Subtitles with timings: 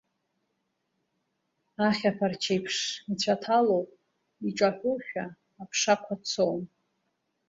[1.87, 2.77] Ахьаԥарч еиԥш
[3.11, 3.89] ицәаҭалоуп,
[4.47, 5.25] иҿаҳәоушәа
[5.61, 6.59] аԥша қәацом.